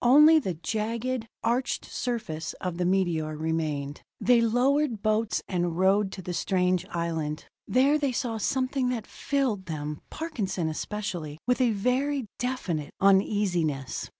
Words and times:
Only 0.03 0.39
the 0.39 0.55
jagged, 0.63 1.27
arched 1.43 1.85
surface 1.85 2.53
of 2.53 2.79
the 2.79 2.85
meteor 2.85 3.37
remained. 3.37 4.01
They 4.19 4.41
lowered 4.41 5.03
boats 5.03 5.43
and 5.47 5.77
rowed 5.77 6.11
to 6.13 6.23
the 6.23 6.33
strange 6.33 6.87
island. 6.87 7.45
There 7.67 7.99
they 7.99 8.11
saw 8.11 8.39
something 8.39 8.89
that 8.89 9.05
filled 9.05 9.67
them 9.67 10.01
Parkinson 10.09 10.67
especially 10.69 11.37
with 11.45 11.61
a 11.61 11.69
very 11.69 12.25
definite 12.39 12.89
uneasiness. 12.99 14.09